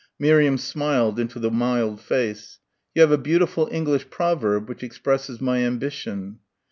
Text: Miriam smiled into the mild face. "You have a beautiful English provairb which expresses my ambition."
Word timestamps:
Miriam 0.17 0.57
smiled 0.57 1.19
into 1.19 1.37
the 1.37 1.51
mild 1.51 2.01
face. 2.01 2.57
"You 2.95 3.03
have 3.03 3.11
a 3.11 3.19
beautiful 3.19 3.69
English 3.71 4.09
provairb 4.09 4.67
which 4.67 4.81
expresses 4.81 5.39
my 5.39 5.59
ambition." 5.59 6.39